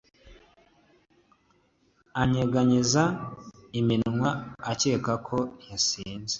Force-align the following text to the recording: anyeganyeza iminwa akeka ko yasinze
anyeganyeza 2.21 3.03
iminwa 3.79 4.29
akeka 4.71 5.13
ko 5.27 5.37
yasinze 5.69 6.29